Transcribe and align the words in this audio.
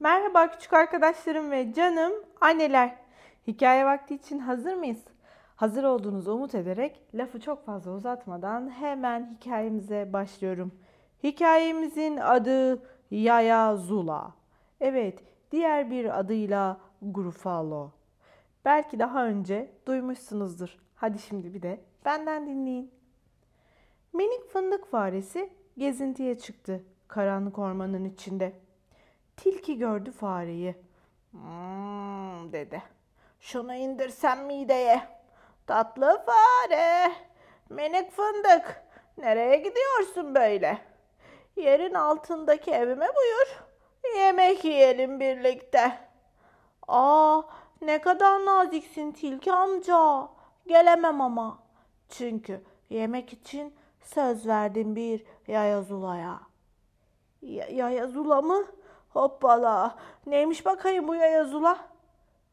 Merhaba 0.00 0.50
küçük 0.50 0.72
arkadaşlarım 0.72 1.50
ve 1.50 1.72
canım 1.72 2.12
anneler. 2.40 2.96
Hikaye 3.46 3.84
vakti 3.84 4.14
için 4.14 4.38
hazır 4.38 4.74
mıyız? 4.74 5.04
Hazır 5.56 5.84
olduğunuzu 5.84 6.32
umut 6.32 6.54
ederek 6.54 7.00
lafı 7.14 7.40
çok 7.40 7.66
fazla 7.66 7.92
uzatmadan 7.92 8.70
hemen 8.70 9.36
hikayemize 9.36 10.12
başlıyorum. 10.12 10.72
Hikayemizin 11.22 12.16
adı 12.16 12.82
Yaya 13.10 13.76
Zula. 13.76 14.34
Evet, 14.80 15.24
diğer 15.52 15.90
bir 15.90 16.18
adıyla 16.18 16.80
Grufalo. 17.02 17.90
Belki 18.64 18.98
daha 18.98 19.26
önce 19.26 19.70
duymuşsunuzdur. 19.86 20.78
Hadi 20.94 21.18
şimdi 21.18 21.54
bir 21.54 21.62
de 21.62 21.80
benden 22.04 22.46
dinleyin. 22.46 22.90
Minik 24.12 24.50
fındık 24.52 24.90
faresi 24.90 25.50
gezintiye 25.78 26.38
çıktı 26.38 26.84
karanlık 27.08 27.58
ormanın 27.58 28.04
içinde. 28.04 28.67
Tilki 29.38 29.78
gördü 29.78 30.10
fareyi. 30.10 30.74
Hmm, 31.30 32.52
dedi. 32.52 32.82
Şunu 33.40 33.74
indirsem 33.74 34.46
mideye. 34.46 35.02
Tatlı 35.66 36.24
fare, 36.26 37.12
minik 37.68 38.10
fındık. 38.10 38.82
Nereye 39.18 39.56
gidiyorsun 39.56 40.34
böyle? 40.34 40.78
Yerin 41.56 41.94
altındaki 41.94 42.70
evime 42.70 43.06
buyur. 43.16 43.62
Yemek 44.16 44.64
yiyelim 44.64 45.20
birlikte. 45.20 45.98
Aa, 46.88 47.42
ne 47.82 48.00
kadar 48.00 48.44
naziksin 48.44 49.12
tilki 49.12 49.52
amca. 49.52 50.28
Gelemem 50.66 51.20
ama. 51.20 51.58
Çünkü 52.08 52.64
yemek 52.90 53.32
için 53.32 53.74
söz 54.00 54.46
verdim 54.46 54.96
bir 54.96 55.24
yaya 55.46 55.82
zulaya. 55.82 56.40
Ya, 57.42 57.66
yaya 57.66 58.06
zula 58.06 58.42
mı? 58.42 58.64
Hoppala. 59.08 59.98
Neymiş 60.26 60.66
bakayım 60.66 61.08
bu 61.08 61.14
yaya 61.14 61.44
zula? 61.44 61.78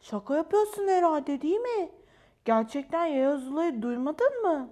Şaka 0.02 0.36
yapıyorsun 0.36 0.88
herhalde 0.88 1.42
değil 1.42 1.60
mi? 1.60 1.92
Gerçekten 2.46 3.06
yaya 3.06 3.38
zulayı 3.38 3.82
duymadın 3.82 4.42
mı? 4.42 4.70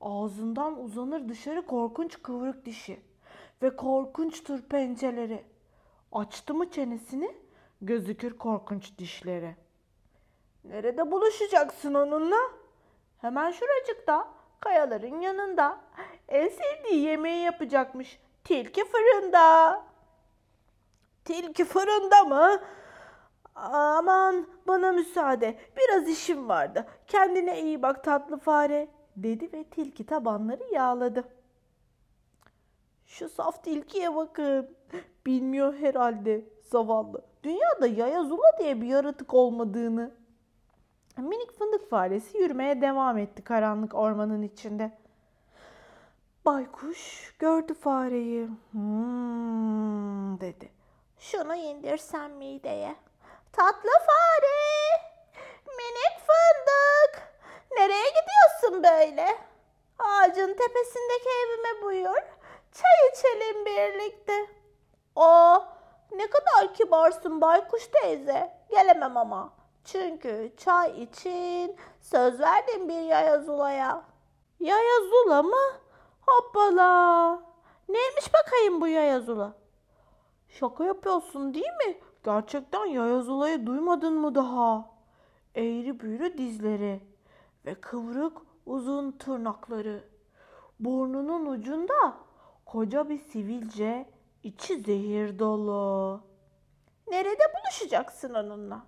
Ağzından 0.00 0.84
uzanır 0.84 1.28
dışarı 1.28 1.66
korkunç 1.66 2.22
kıvrık 2.22 2.64
dişi 2.64 3.00
ve 3.62 3.76
korkunçtur 3.76 4.62
pençeleri. 4.62 5.44
Açtı 6.12 6.54
mı 6.54 6.70
çenesini 6.70 7.36
gözükür 7.80 8.38
korkunç 8.38 8.98
dişleri. 8.98 9.56
Nerede 10.64 11.10
buluşacaksın 11.10 11.94
onunla? 11.94 12.38
Hemen 13.18 13.50
şuracıkta, 13.50 14.28
kayaların 14.60 15.20
yanında. 15.20 15.80
En 16.28 16.48
sevdiği 16.48 17.02
yemeği 17.02 17.44
yapacakmış. 17.44 18.20
Tilki 18.44 18.84
fırında. 18.84 19.82
Tilki 21.26 21.64
fırında 21.64 22.24
mı? 22.24 22.60
Aman 23.54 24.46
bana 24.66 24.92
müsaade. 24.92 25.58
Biraz 25.76 26.08
işim 26.08 26.48
vardı. 26.48 26.86
Kendine 27.06 27.62
iyi 27.62 27.82
bak 27.82 28.04
tatlı 28.04 28.38
fare 28.38 28.88
dedi 29.16 29.52
ve 29.52 29.64
tilki 29.64 30.06
tabanları 30.06 30.64
yağladı. 30.72 31.24
Şu 33.06 33.28
saf 33.28 33.64
tilkiye 33.64 34.14
bakın. 34.14 34.76
Bilmiyor 35.26 35.74
herhalde 35.74 36.44
zavallı. 36.62 37.22
Dünyada 37.42 37.86
yaya 37.86 38.22
zula 38.24 38.58
diye 38.58 38.80
bir 38.80 38.86
yaratık 38.86 39.34
olmadığını. 39.34 40.10
Minik 41.16 41.58
fındık 41.58 41.90
faresi 41.90 42.38
yürümeye 42.38 42.80
devam 42.80 43.18
etti 43.18 43.42
karanlık 43.42 43.94
ormanın 43.94 44.42
içinde. 44.42 44.92
Baykuş 46.44 47.34
gördü 47.38 47.74
fareyi. 47.74 48.48
Hmm, 48.72 50.40
dedi. 50.40 50.75
Şunu 51.18 51.54
indirsem 51.54 52.32
mideye. 52.32 52.96
Tatlı 53.52 53.90
fare, 53.90 55.02
minik 55.66 56.18
fındık. 56.26 57.32
Nereye 57.76 58.08
gidiyorsun 58.08 58.82
böyle? 58.82 59.38
Ağacın 59.98 60.54
tepesindeki 60.54 61.28
evime 61.28 61.82
buyur. 61.82 62.22
Çay 62.72 63.10
içelim 63.12 63.66
birlikte. 63.66 64.46
Aa, 65.16 65.58
ne 66.12 66.30
kadar 66.30 66.74
kibarsın 66.74 67.40
baykuş 67.40 67.86
teyze. 67.86 68.52
Gelemem 68.70 69.16
ama. 69.16 69.52
Çünkü 69.84 70.52
çay 70.56 71.02
için 71.02 71.76
söz 72.00 72.40
verdim 72.40 72.88
bir 72.88 73.00
yaya 73.00 73.38
zulaya. 73.38 74.02
Yaya 74.60 75.00
zula 75.10 75.42
mı? 75.42 75.72
Hoppala. 76.26 77.42
Neymiş 77.88 78.34
bakayım 78.34 78.80
bu 78.80 78.86
yaya 78.86 79.20
zula? 79.20 79.52
Şaka 80.60 80.84
yapıyorsun 80.84 81.54
değil 81.54 81.66
mi? 81.86 82.00
Gerçekten 82.24 82.86
yaya 82.86 83.20
zulayı 83.20 83.66
duymadın 83.66 84.14
mı 84.14 84.34
daha? 84.34 84.90
Eğri 85.54 86.00
büğrü 86.00 86.38
dizleri 86.38 87.00
ve 87.66 87.74
kıvrık 87.74 88.38
uzun 88.66 89.12
tırnakları. 89.12 90.04
Burnunun 90.80 91.46
ucunda 91.46 92.14
koca 92.66 93.08
bir 93.08 93.18
sivilce, 93.18 94.10
içi 94.42 94.80
zehir 94.80 95.38
dolu. 95.38 96.20
Nerede 97.08 97.42
buluşacaksın 97.54 98.34
onunla? 98.34 98.86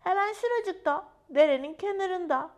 Hemen 0.00 0.32
şuracıkta, 0.32 1.08
derenin 1.30 1.74
kenarında. 1.74 2.50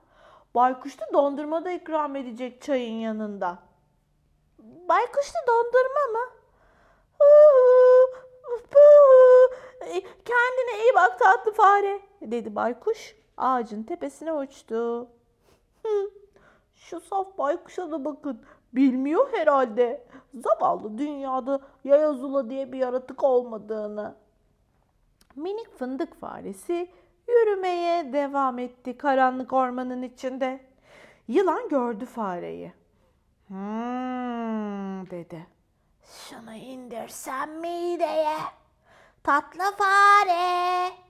Baykuşlu 0.54 1.04
dondurma 1.12 1.64
da 1.64 1.70
ikram 1.70 2.16
edecek 2.16 2.62
çayın 2.62 2.98
yanında. 2.98 3.58
Baykuşlu 4.88 5.38
dondurma 5.48 6.20
mı? 6.20 6.34
E, 9.80 10.00
Kendine 10.00 10.82
iyi 10.82 10.94
bak 10.94 11.18
tatlı 11.18 11.43
fare, 11.54 12.00
dedi 12.22 12.54
baykuş. 12.54 13.16
Ağacın 13.36 13.82
tepesine 13.82 14.32
uçtu. 14.32 15.08
Hı, 15.82 16.10
şu 16.74 17.00
saf 17.00 17.38
baykuşa 17.38 17.90
da 17.90 18.04
bakın. 18.04 18.42
Bilmiyor 18.72 19.32
herhalde. 19.32 20.06
Zavallı 20.34 20.98
dünyada 20.98 21.60
yaya 21.84 22.12
zula 22.12 22.50
diye 22.50 22.72
bir 22.72 22.78
yaratık 22.78 23.24
olmadığını. 23.24 24.14
Minik 25.36 25.78
fındık 25.78 26.20
faresi 26.20 26.90
yürümeye 27.28 28.12
devam 28.12 28.58
etti 28.58 28.98
karanlık 28.98 29.52
ormanın 29.52 30.02
içinde. 30.02 30.60
Yılan 31.28 31.68
gördü 31.68 32.06
fareyi. 32.06 32.72
Hmm, 33.48 35.10
dedi. 35.10 35.46
Şunu 36.04 36.54
indirsem 36.54 37.60
mideye. 37.60 38.38
Tatlı 39.22 39.64
fare. 39.78 41.03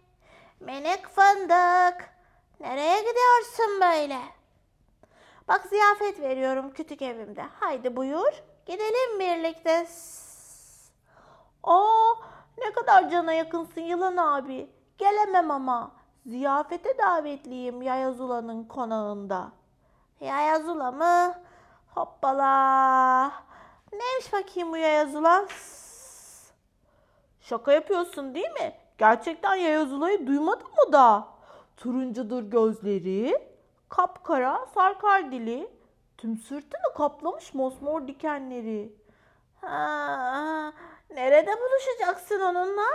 Nereye 2.65 2.99
gidiyorsun 2.99 3.81
böyle? 3.81 4.19
Bak 5.49 5.67
ziyafet 5.67 6.21
veriyorum 6.21 6.71
kütük 6.71 7.03
evimde. 7.03 7.43
Haydi 7.61 7.97
buyur. 7.97 8.33
Gidelim 8.67 9.21
birlikte. 9.21 9.87
Aa, 11.63 12.15
ne 12.59 12.73
kadar 12.73 13.11
cana 13.11 13.33
yakınsın 13.33 13.81
yılan 13.81 14.17
abi. 14.17 14.71
Gelemem 14.99 15.51
ama. 15.51 15.91
Ziyafete 16.27 16.99
davetliyim 16.99 17.83
Yayazula'nın 17.83 18.65
konağında. 18.65 19.53
Yayazula 20.21 20.93
mı? 20.93 21.35
Hoppala. 21.95 23.33
Neymiş 23.93 24.33
bakayım 24.33 24.73
bu 24.73 24.77
Yayazula? 24.77 25.47
Şaka 27.41 27.73
yapıyorsun 27.73 28.35
değil 28.35 28.51
mi? 28.51 28.75
Gerçekten 28.99 29.55
Yayazula'yı 29.55 30.27
duymadın 30.27 30.69
mı 30.69 30.93
da? 30.93 31.34
Turuncudur 31.77 32.43
gözleri, 32.43 33.49
kapkara 33.89 34.67
sarkar 34.75 35.33
dili, 35.33 35.71
tüm 36.19 36.37
sırtını 36.37 36.95
kaplamış 36.97 37.55
mosmor 37.55 38.09
dikenleri. 38.09 38.93
Ha, 39.61 40.73
nerede 41.11 41.51
buluşacaksın 41.61 42.41
onunla? 42.41 42.87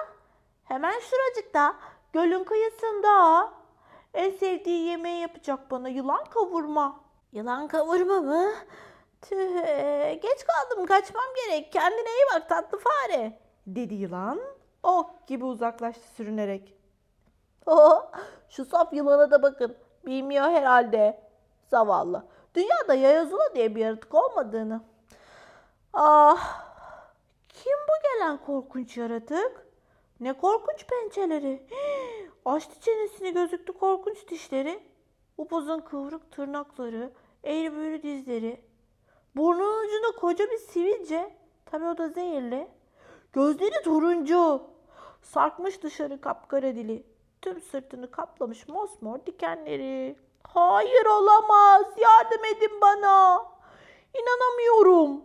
Hemen 0.63 1.00
şuracıkta, 1.00 1.75
gölün 2.13 2.44
kıyısında. 2.44 3.50
En 4.13 4.31
sevdiği 4.31 4.86
yemeği 4.86 5.21
yapacak 5.21 5.71
bana 5.71 5.89
yılan 5.89 6.25
kavurma. 6.25 7.00
Yılan 7.31 7.68
kavurma 7.68 8.21
mı? 8.21 8.51
Tüh, 9.21 9.56
e, 9.68 10.19
geç 10.24 10.45
kaldım 10.45 10.86
kaçmam 10.86 11.24
gerek. 11.36 11.74
Kendine 11.74 12.09
iyi 12.09 12.25
bak 12.36 12.50
tatlı 12.50 12.80
fare. 12.80 13.39
Dedi 13.68 13.94
yılan. 13.94 14.42
Ok 14.83 15.27
gibi 15.27 15.45
uzaklaştı 15.45 16.07
sürünerek. 16.15 16.78
Şu 18.50 18.66
saf 18.66 18.94
yılana 18.94 19.31
da 19.31 19.42
bakın. 19.42 19.75
Bilmiyor 20.06 20.45
herhalde. 20.45 21.21
Zavallı. 21.68 22.25
Dünyada 22.56 22.94
yayazula 22.94 23.56
diye 23.56 23.75
bir 23.75 23.81
yaratık 23.81 24.16
olmadığını. 24.16 24.81
Ah, 25.94 26.63
kim 27.50 27.74
bu 27.74 27.94
gelen 28.04 28.38
korkunç 28.38 28.98
yaratık? 28.98 29.68
Ne 30.19 30.33
korkunç 30.33 30.88
pençeleri. 30.88 31.68
Açtı 32.45 32.80
çenesini 32.81 33.33
gözüktü 33.33 33.74
korkunç 33.74 34.27
dişleri. 34.27 34.83
Upuzun 35.38 35.80
kıvrık 35.80 36.31
tırnakları, 36.31 37.12
eğri 37.44 37.75
büğrü 37.75 38.04
dizleri. 38.04 38.62
Burnunun 39.36 39.86
ucunda 39.86 40.19
koca 40.19 40.45
bir 40.51 40.57
sivilce. 40.57 41.36
Tabii 41.65 41.86
o 41.86 41.98
da 41.98 42.10
zehirli. 42.10 42.68
Gözleri 43.33 43.83
turuncu. 43.83 44.62
Sarkmış 45.22 45.83
dışarı 45.83 46.22
kapkara 46.22 46.75
dili. 46.75 47.04
Tüm 47.41 47.62
sırtını 47.62 48.12
kaplamış 48.12 48.68
mosmor 48.68 49.25
dikenleri. 49.25 50.15
Hayır 50.44 51.06
olamaz. 51.06 51.86
Yardım 51.97 52.45
edin 52.45 52.81
bana. 52.81 53.45
İnanamıyorum. 54.13 55.21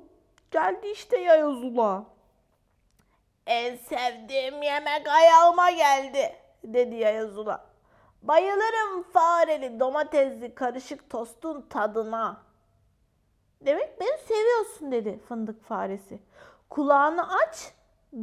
Geldi 0.51 0.89
işte 0.89 1.19
Yayazula. 1.19 2.05
En 3.47 3.77
sevdiğim 3.77 4.63
yemek 4.63 5.09
ayağıma 5.09 5.71
geldi, 5.71 6.37
dedi 6.65 6.95
Yayazula. 6.95 7.67
Bayılırım 8.23 9.03
fareli 9.03 9.81
domatesli 9.81 10.55
karışık 10.55 11.11
tostun 11.11 11.63
tadına. 11.63 12.43
Demek 13.61 14.01
beni 14.01 14.19
seviyorsun 14.19 14.93
dedi 14.93 15.19
fındık 15.29 15.65
faresi. 15.65 16.19
Kulağını 16.71 17.37
aç, 17.37 17.73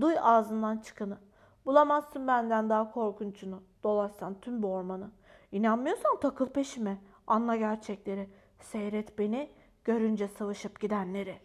duy 0.02 0.16
ağzından 0.22 0.78
çıkanı. 0.78 1.18
Bulamazsın 1.66 2.28
benden 2.28 2.70
daha 2.70 2.92
korkunçunu. 2.92 3.64
Dolaşsan 3.84 4.36
tüm 4.42 4.64
bu 4.64 4.74
ormanı. 4.74 5.12
İnanmıyorsan 5.52 6.20
takıl 6.20 6.50
peşime. 6.50 6.98
Anla 7.28 7.56
gerçekleri. 7.56 8.30
Seyret 8.60 9.20
beni, 9.20 9.50
görünce 9.84 10.28
sıvışıp 10.28 10.80
gidenleri. 10.80 11.40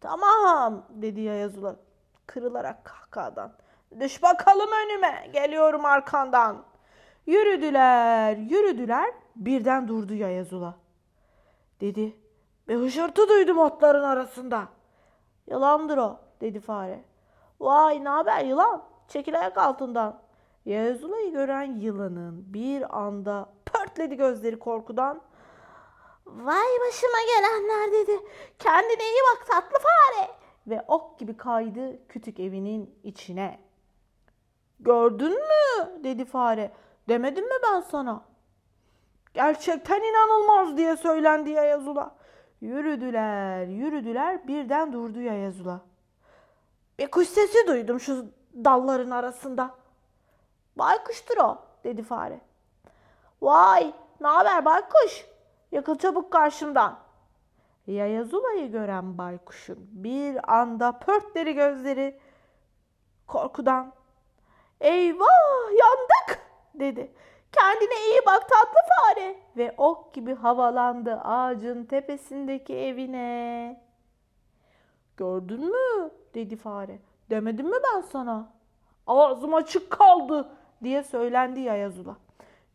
Tamam 0.00 0.86
dedi 0.90 1.20
Yayazula 1.20 1.76
kırılarak 2.26 2.84
kahkahadan. 2.84 3.52
Düş 4.00 4.22
bakalım 4.22 4.68
önüme, 4.84 5.30
geliyorum 5.32 5.84
arkandan. 5.84 6.64
Yürüdüler, 7.26 8.36
yürüdüler, 8.36 9.14
birden 9.36 9.88
durdu 9.88 10.14
Yayazula. 10.14 10.74
Dedi, 11.80 12.16
bir 12.68 12.76
hışırtı 12.76 13.28
duydum 13.28 13.58
otların 13.58 14.02
arasında. 14.02 14.68
Yılandır 15.46 15.98
o, 15.98 16.20
dedi 16.40 16.60
fare. 16.60 17.04
Vay 17.60 18.04
ne 18.04 18.08
haber 18.08 18.44
yılan, 18.44 18.82
çekil 19.08 19.40
ayak 19.40 19.58
altından. 19.58 20.25
Yayazula'yı 20.66 21.32
gören 21.32 21.76
yılanın 21.76 22.44
bir 22.54 22.98
anda 22.98 23.52
pörtledi 23.66 24.16
gözleri 24.16 24.58
korkudan. 24.58 25.20
Vay 26.26 26.66
başıma 26.86 27.18
gelenler 27.36 27.92
dedi. 27.92 28.20
Kendine 28.58 29.02
iyi 29.02 29.20
bak 29.34 29.46
tatlı 29.46 29.78
fare. 29.78 30.30
Ve 30.66 30.84
ok 30.88 31.18
gibi 31.18 31.36
kaydı 31.36 32.08
kütük 32.08 32.40
evinin 32.40 32.98
içine. 33.02 33.60
Gördün 34.80 35.32
mü? 35.32 36.04
dedi 36.04 36.24
fare. 36.24 36.72
Demedim 37.08 37.44
mi 37.44 37.54
ben 37.62 37.80
sana? 37.80 38.24
Gerçekten 39.34 40.00
inanılmaz 40.00 40.76
diye 40.76 40.96
söylendi 40.96 41.50
Yayazula. 41.50 42.16
Yürüdüler, 42.60 43.66
yürüdüler 43.66 44.48
birden 44.48 44.92
durdu 44.92 45.20
Yayazula. 45.20 45.80
Bir 46.98 47.10
kuş 47.10 47.28
sesi 47.28 47.66
duydum 47.66 48.00
şu 48.00 48.26
dalların 48.64 49.10
arasında. 49.10 49.74
Baykuştur 50.76 51.36
o 51.36 51.58
dedi 51.84 52.02
fare. 52.02 52.40
Vay 53.42 53.92
ne 54.20 54.26
haber 54.28 54.64
baykuş? 54.64 55.26
Yakıl 55.72 55.94
çabuk 55.98 56.32
karşımdan. 56.32 56.98
Yayazula'yı 57.86 58.70
gören 58.70 59.18
baykuşun 59.18 59.78
bir 59.90 60.54
anda 60.58 60.92
pörtleri 60.98 61.54
gözleri 61.54 62.20
korkudan. 63.26 63.92
Eyvah 64.80 65.70
yandık 65.70 66.40
dedi. 66.74 67.12
Kendine 67.52 68.06
iyi 68.10 68.20
bak 68.26 68.48
tatlı 68.48 68.80
fare. 68.96 69.36
Ve 69.56 69.74
ok 69.78 70.14
gibi 70.14 70.34
havalandı 70.34 71.14
ağacın 71.14 71.84
tepesindeki 71.84 72.76
evine. 72.76 73.82
Gördün 75.16 75.64
mü? 75.70 76.10
dedi 76.34 76.56
fare. 76.56 76.98
Demedim 77.30 77.66
mi 77.66 77.76
ben 77.84 78.00
sana? 78.00 78.52
Ağzım 79.06 79.54
açık 79.54 79.90
kaldı 79.90 80.55
diye 80.82 81.02
söylendi 81.02 81.60
Yayazula. 81.60 82.16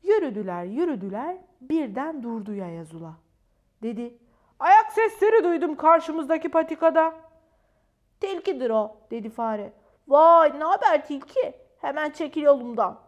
Yürüdüler 0.03 0.63
yürüdüler 0.63 1.37
birden 1.61 2.23
durdu 2.23 2.53
Yayazula. 2.53 3.13
Dedi 3.83 4.17
ayak 4.59 4.91
sesleri 4.91 5.43
duydum 5.43 5.75
karşımızdaki 5.75 6.49
patikada. 6.49 7.13
Tilkidir 8.19 8.69
o 8.69 8.97
dedi 9.11 9.29
fare. 9.29 9.73
Vay 10.07 10.59
ne 10.59 10.63
haber 10.63 11.05
tilki? 11.05 11.53
Hemen 11.81 12.09
çekil 12.09 12.41
yolumdan. 12.41 12.99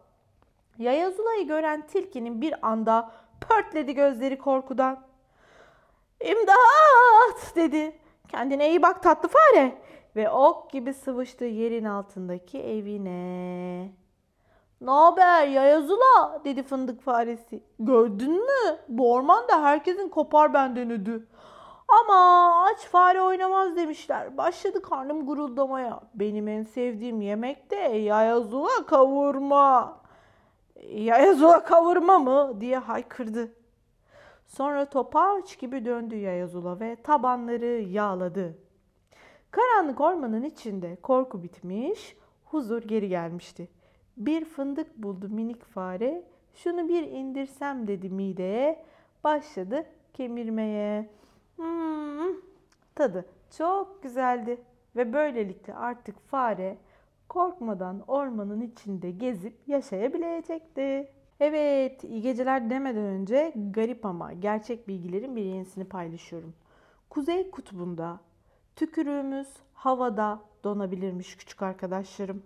Yayazula'yı 0.78 1.48
gören 1.48 1.88
tilkinin 1.88 2.42
bir 2.42 2.68
anda 2.68 3.12
pörtledi 3.42 3.94
gözleri 3.94 4.38
korkudan. 4.38 5.04
İmdat 6.19 7.56
dedi. 7.56 8.00
Kendine 8.28 8.69
iyi 8.69 8.81
bak 8.81 9.04
tatlı 9.04 9.30
fare. 9.30 9.78
Ve 10.16 10.30
ok 10.30 10.72
gibi 10.72 10.94
sıvıştı 10.94 11.45
yerin 11.45 11.86
altındaki 11.86 12.63
evine. 12.63 13.92
Ne 14.83 14.91
haber 14.91 15.47
Yayazula 15.47 16.41
dedi 16.45 16.63
fındık 16.63 17.01
faresi. 17.01 17.63
Gördün 17.80 18.31
mü? 18.31 18.77
Bu 18.88 19.13
ormanda 19.13 19.63
herkesin 19.63 20.09
kopar 20.09 20.53
benden 20.53 20.91
ödü. 20.91 21.27
Ama 21.88 22.51
aç 22.63 22.80
fare 22.80 23.21
oynamaz 23.21 23.75
demişler. 23.75 24.38
Başladı 24.38 24.81
karnım 24.81 25.25
guruldamaya. 25.25 26.00
Benim 26.15 26.47
en 26.47 26.63
sevdiğim 26.63 27.21
yemek 27.21 27.71
de 27.71 27.75
Yayazula 27.75 28.85
kavurma. 28.88 29.97
Yayazula 30.89 31.63
kavurma 31.63 32.19
mı 32.19 32.62
diye 32.62 32.77
haykırdı. 32.77 33.51
Sonra 34.47 34.89
topaç 34.89 35.59
gibi 35.59 35.85
döndü 35.85 36.15
Yayazula 36.15 36.80
ve 36.80 36.95
tabanları 36.95 37.81
yağladı. 37.81 38.57
Karanlık 39.51 40.01
ormanın 40.01 40.44
içinde 40.44 40.95
korku 40.95 41.44
bitmiş, 41.44 42.18
huzur 42.45 42.81
geri 42.81 43.09
gelmişti. 43.09 43.68
Bir 44.18 44.45
fındık 44.45 44.98
buldu 44.98 45.30
minik 45.30 45.63
fare. 45.63 46.24
Şunu 46.54 46.88
bir 46.88 47.04
indirsem 47.04 47.88
dedi 47.88 48.10
mideye. 48.10 48.86
Başladı 49.24 49.86
kemirmeye. 50.13 51.10
Hmm, 51.56 52.33
tadı 52.95 53.25
çok 53.57 54.04
güzeldi. 54.04 54.57
Ve 54.95 55.13
böylelikle 55.13 55.75
artık 55.75 56.19
fare 56.19 56.77
korkmadan 57.30 58.04
ormanın 58.07 58.62
içinde 58.62 59.12
gezip 59.12 59.68
yaşayabilecekti. 59.68 61.12
Evet, 61.39 62.04
iyi 62.04 62.21
geceler 62.21 62.69
demeden 62.69 63.04
önce 63.04 63.54
garip 63.56 64.06
ama 64.06 64.33
gerçek 64.33 64.88
bilgilerin 64.88 65.36
bir 65.36 65.42
yenisini 65.42 65.86
paylaşıyorum. 65.86 66.54
Kuzey 67.09 67.51
kutbunda 67.51 68.19
tükürüğümüz 68.75 69.48
havada 69.74 70.39
donabilirmiş 70.63 71.38
küçük 71.38 71.62
arkadaşlarım. 71.62 72.44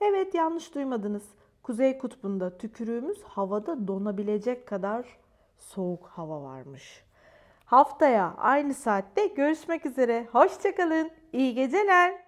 Evet 0.00 0.34
yanlış 0.34 0.74
duymadınız. 0.74 1.22
Kuzey 1.62 1.98
kutbunda 1.98 2.58
tükürüğümüz 2.58 3.22
havada 3.22 3.88
donabilecek 3.88 4.66
kadar 4.66 5.18
soğuk 5.58 6.06
hava 6.06 6.42
varmış. 6.42 7.04
Haftaya 7.64 8.34
aynı 8.36 8.74
saatte 8.74 9.26
görüşmek 9.26 9.86
üzere. 9.86 10.28
Hoşçakalın. 10.32 11.10
İyi 11.32 11.54
geceler. 11.54 12.27